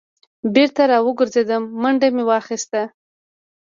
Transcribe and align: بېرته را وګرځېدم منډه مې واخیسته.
بېرته 0.53 0.83
را 0.91 0.97
وګرځېدم 1.05 1.63
منډه 1.81 2.07
مې 2.15 2.23
واخیسته. 2.29 2.81